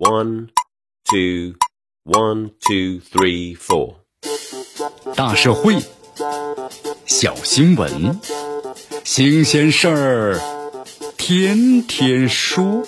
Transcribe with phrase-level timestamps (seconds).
[0.00, 0.48] One,
[1.04, 1.56] two,
[2.06, 3.96] one, two, three, four。
[5.14, 5.76] 大社会，
[7.04, 8.18] 小新闻，
[9.04, 10.40] 新鲜事儿，
[11.18, 12.82] 天天说。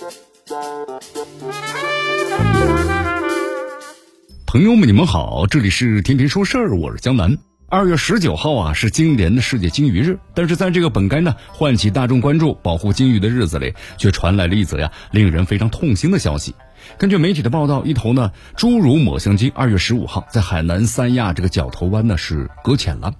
[4.47, 7.37] 朋友们，你们好，这里是天天说事儿，我是江南。
[7.69, 10.19] 二月十九号啊，是今年的世界鲸鱼日。
[10.35, 16.55] 但是在这个本该呢唤起大众关注、保护鲸鱼的日子里，却传来了一则呀令人非常痛心的消息。
[16.98, 23.12] 根据媒体的报道，一头呢侏儒抹香鲸二月十五号在海南三亚这个角头湾呢是搁浅了。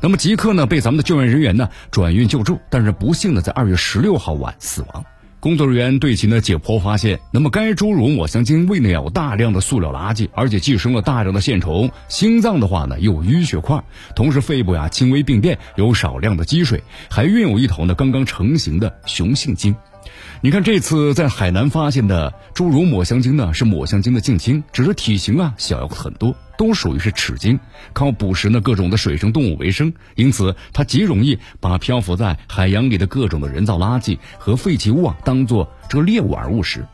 [0.00, 5.04] 那么即刻呢被咱们的救援人员呢转运救助，但是不幸的在二月十六号晚死亡。
[5.38, 11.88] 工作人员对其呢解剖发现，那么该侏儒抹香鲸胃内有大量的塑料垃圾，而且寄生了大量的线虫。
[12.08, 13.80] 心脏的话呢有淤血块，
[14.16, 19.76] 同时肺部呀轻微病变，有少量的积水，还孕有一头呢刚刚成型的雄性鲸。
[20.42, 27.58] 你看这次在海南发现的侏儒抹香鲸呢，是抹香鲸的近亲，只是体型啊小要很多，都属于是齿鲸，
[27.94, 36.86] 靠捕食呢各种的水生动物为生，因此它极容易把漂浮在海洋里的各种的人造垃圾和废弃物啊当做这个猎物而误食。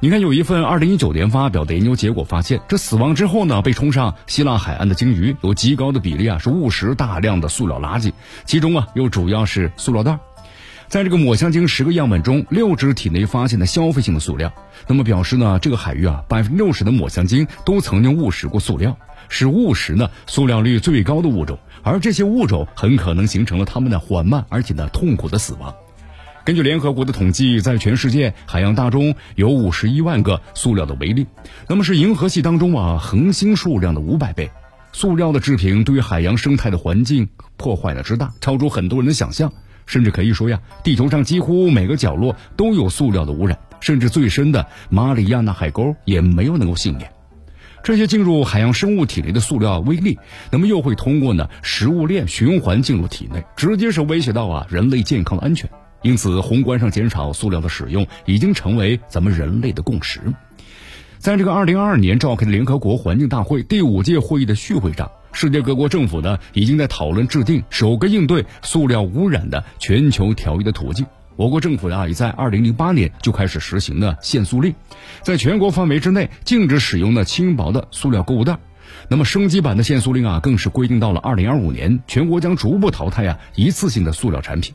[0.00, 8.12] 你看有一份二零一九年发表的研究结果发现，这死亡之后呢被冲上希腊海岸的鲸鱼有极高的比例啊是误食大量的塑料垃圾，
[8.46, 10.18] 其中啊又主要是塑料袋。
[10.90, 14.52] 在这个抹香鲸十个样本中，六只体内发现的消费性的塑料，
[14.88, 25.72] 那么表示呢，这个海域啊，百分之六十的抹香鲸都曾经误食过塑料，是误食呢塑料率最高的物种，而这些物种很可能形成了它们的缓慢而且呢痛苦的死亡。
[26.44, 31.24] 根据联合国的统计，在全世界海洋大中有五十一万个塑料的微粒，
[31.68, 34.50] 那么是银河系当中啊恒星数量的五百倍。
[34.92, 39.52] 塑料的制品对于海洋生态的环境破坏呢之大，超出很多人的想象。
[39.86, 47.10] 甚至可以说呀，地球上几乎每个角落都有塑料的污染，甚至最深的马里亚纳海沟也没有能够幸免。
[47.82, 50.18] 这些进入海洋生物体内的塑料微粒，
[50.50, 55.68] 那么又会通过呢食物链循环进入体内，直接是威胁到啊人类健康的安全。
[56.02, 60.20] 因此，宏观上减少塑料的使用，已经成为咱们人类的共识。
[61.18, 65.10] 在这个二零二二年召开的联合国环境大会第五届会议的序会上。
[65.32, 71.06] 世界各国政府呢，已经在讨论制定首个应对塑料污染的全球条约的途径。
[71.36, 74.74] 我国政府啊，已在二零零八年就开始实行了限塑令，
[75.22, 78.58] 在全国范围之内禁止使用的轻薄的塑料购物袋。
[79.08, 84.74] 那么升级版的限塑令啊，更是规定到了二零二五年，全国将逐步淘汰啊一次性的塑料产品。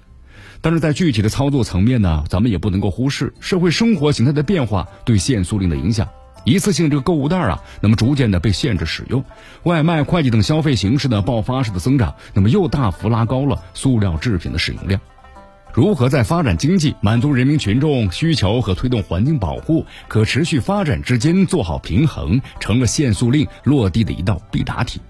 [0.61, 6.07] 但是在具体的操作层面呢，咱们也不能够忽视社会生活形态的变化对限塑令的影响。
[6.45, 9.25] 一次性这个购物袋啊，那么逐渐的被限制使用，
[9.63, 15.01] 外卖、快递等消费形式的爆发式的增长，那么又大幅拉高了塑料制品的使用量。
[15.73, 25.01] 如何在发展经济、满足人民群众需求和推动环境保护、可持续发展之间做好平衡，成了限塑令落地的一道必答题。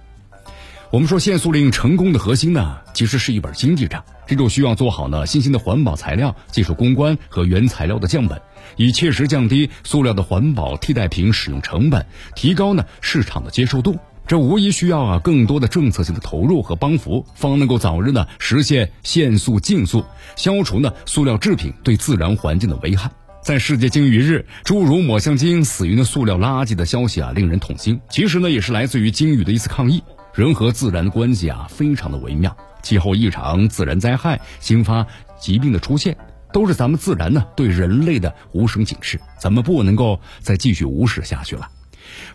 [0.96, 8.42] 我们说限塑令成功的核心呢，其实是一本经济账，这就需要做好呢新兴的环保材料技术攻关和原材料的降本。
[8.78, 13.98] 以切实降低塑料的环保替代品使用成本，提高呢市场的接受度。
[14.26, 20.06] 这无疑需要啊更多的政策性的投入和帮扶，方能够早日呢实现限塑禁塑，
[20.38, 23.12] 消除呢塑料制品对自然环境的危害。
[23.42, 28.00] 在世界鲸鱼日，诸如抹香鲸死于那塑料垃圾的消息啊，令人痛心。
[28.10, 30.02] 其实呢，也是来自于鲸鱼的一次抗议。
[30.36, 32.56] 人和自然的关系啊，非常的微妙。
[32.82, 35.08] 气候异常、自然灾害、新发
[35.40, 36.16] 疾病的出现。
[36.54, 41.70] 都是咱们自然呢对人类的无声警示，咱们不能够再继续无视下去了。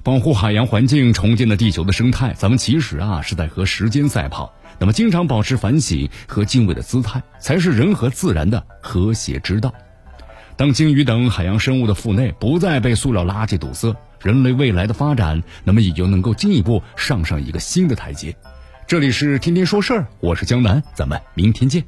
[0.02, 4.52] 保护海洋环境，重建了地球的生态，咱们其实啊是在和时间赛跑。
[4.78, 9.72] 那么，经常保持反省和敬畏的姿态，才是人和自然的和谐之道。
[10.54, 18.36] 当鲸鱼等海洋生物的腹内不再被塑料垃圾堵塞，人类未来的发展，那么也就能够进一步上上一个新的台阶。
[18.86, 21.84] 这里是天天说事儿，我是江南，咱们明天见。